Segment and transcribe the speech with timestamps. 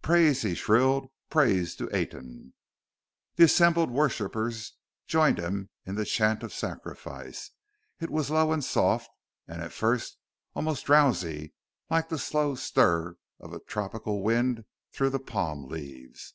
[0.00, 1.10] "Praise!" he shrilled.
[1.28, 2.54] "Praise to Aten!"
[3.34, 4.72] The assembled worshippers
[5.06, 7.50] joined him in the chant of sacrifice.
[8.00, 9.10] It was low and soft,
[9.46, 10.16] and, at first,
[10.54, 11.52] almost drowsy,
[11.90, 16.32] like the slow stir of a tropical wind through palm leaves.